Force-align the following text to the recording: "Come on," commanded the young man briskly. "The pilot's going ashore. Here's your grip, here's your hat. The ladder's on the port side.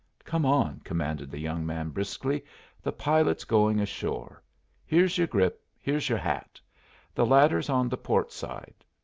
"Come 0.23 0.47
on," 0.47 0.79
commanded 0.83 1.29
the 1.29 1.37
young 1.37 1.63
man 1.63 1.89
briskly. 1.91 2.43
"The 2.81 2.91
pilot's 2.91 3.43
going 3.43 3.79
ashore. 3.79 4.41
Here's 4.83 5.15
your 5.15 5.27
grip, 5.27 5.63
here's 5.79 6.09
your 6.09 6.17
hat. 6.17 6.59
The 7.13 7.23
ladder's 7.23 7.69
on 7.69 7.87
the 7.87 7.97
port 7.97 8.31
side. 8.31 8.73